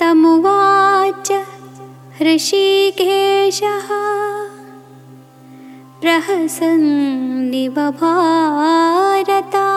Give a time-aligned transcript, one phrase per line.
[0.00, 1.32] तमुवाच
[2.22, 3.88] ऋषिकेशः
[6.00, 9.68] प्रहसन्निव भारता।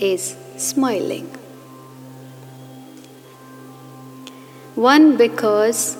[0.00, 1.26] is smiling.
[4.74, 5.96] One, because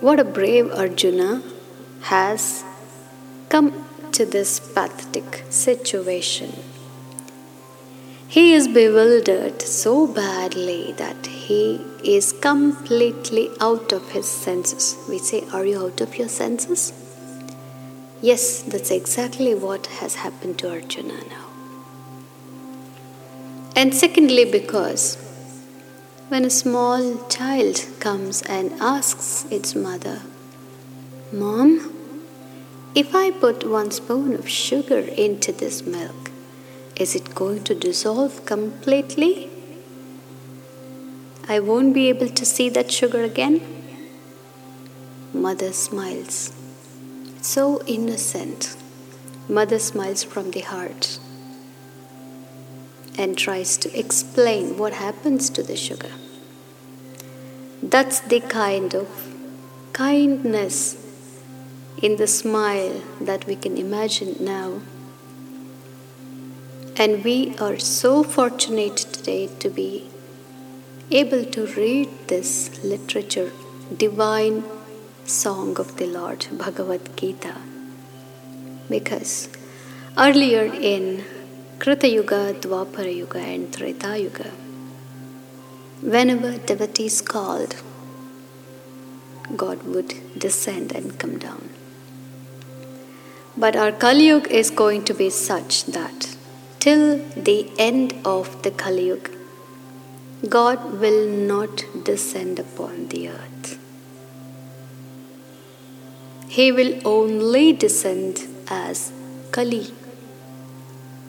[0.00, 1.42] what a brave Arjuna
[2.02, 2.64] has
[3.48, 6.52] come to this pathetic situation.
[8.28, 14.96] He is bewildered so badly that he is completely out of his senses.
[15.08, 16.92] We say, Are you out of your senses?
[18.20, 21.45] Yes, that's exactly what has happened to Arjuna now.
[23.76, 25.16] And secondly, because
[26.28, 30.22] when a small child comes and asks its mother,
[31.30, 31.92] Mom,
[32.94, 36.30] if I put one spoon of sugar into this milk,
[36.98, 39.50] is it going to dissolve completely?
[41.46, 43.60] I won't be able to see that sugar again?
[45.34, 46.54] Mother smiles.
[47.42, 48.74] So innocent.
[49.50, 51.18] Mother smiles from the heart
[53.18, 56.12] and tries to explain what happens to the sugar.
[57.82, 59.08] That's the kind of
[59.92, 60.96] kindness
[62.02, 64.80] in the smile that we can imagine now.
[66.96, 70.08] And we are so fortunate today to be
[71.10, 73.52] able to read this literature,
[73.96, 74.64] divine
[75.24, 77.56] song of the Lord, Bhagavad Gita.
[78.88, 79.48] Because
[80.16, 81.24] earlier in
[81.78, 84.50] Krita Yuga, Dwapara Yuga, and Treta Yuga,
[86.00, 87.76] whenever devotees called,
[89.54, 91.68] God would descend and come down.
[93.58, 96.34] But our Kali Yuga is going to be such that
[96.80, 99.30] till the end of the Kali Yuga,
[100.48, 103.78] God will not descend upon the earth.
[106.48, 109.12] He will only descend as
[109.52, 109.92] Kalki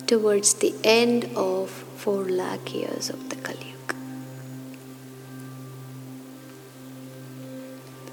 [0.07, 3.95] towards the end of four lakh years of the Kali Yuga.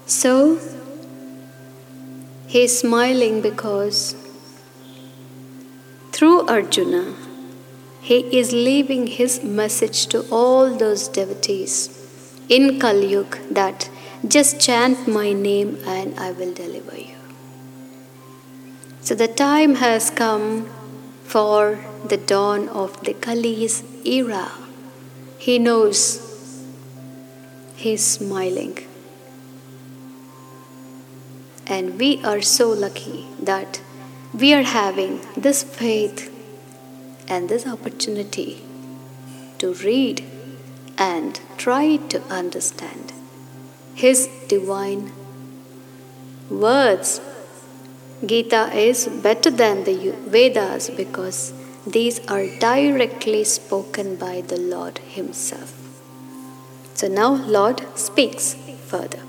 [0.05, 0.59] So
[2.47, 4.15] he is smiling because
[6.11, 7.15] through Arjuna
[8.01, 11.77] he is leaving his message to all those devotees
[12.47, 13.89] in Kali Yuga that
[14.27, 17.15] just chant my name and I will deliver you.
[19.01, 20.69] So the time has come
[21.25, 24.51] for the dawn of the Kali's era.
[25.37, 26.21] He knows
[27.75, 28.77] he's smiling.
[31.67, 33.81] And we are so lucky that
[34.33, 36.31] we are having this faith
[37.27, 38.61] and this opportunity
[39.57, 40.23] to read
[40.97, 43.13] and try to understand
[43.93, 45.11] His divine
[46.49, 47.19] words.
[48.23, 51.53] Gita is better than the Vedas because
[51.85, 55.73] these are directly spoken by the Lord Himself.
[56.93, 58.55] So now, Lord speaks
[58.85, 59.19] further.